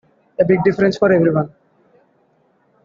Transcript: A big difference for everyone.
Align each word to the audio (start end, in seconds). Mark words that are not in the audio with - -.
A 0.39 0.43
big 0.43 0.63
difference 0.63 0.97
for 0.97 1.11
everyone. 1.13 1.53